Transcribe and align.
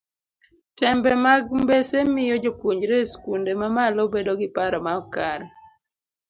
tembe 0.77 1.11
mag 1.25 1.43
mbese 1.63 1.95
miyo 2.13 2.35
jopuonjre 2.43 2.95
e 3.03 3.09
skunde 3.13 3.51
mamalo 3.61 4.01
bedo 4.13 4.31
gi 4.39 4.47
paro 4.55 4.77
maok 4.85 5.05
kare 5.15 5.47